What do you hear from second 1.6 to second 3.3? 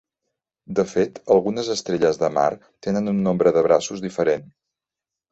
estrelles de mar tenen un